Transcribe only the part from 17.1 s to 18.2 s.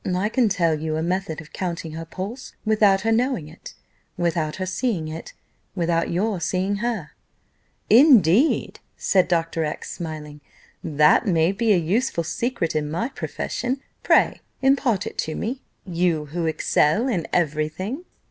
every thing."